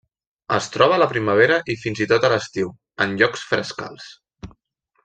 [0.55, 2.73] Es troba a la primavera i fins i tot a l'estiu,
[3.07, 4.11] en llocs frescals.